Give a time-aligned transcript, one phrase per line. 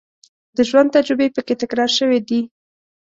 [0.55, 2.41] د ژوند تجربې په کې تکرار شوې دي.